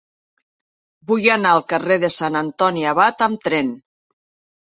[1.09, 3.71] Vull anar al carrer de Sant Antoni Abat amb tren.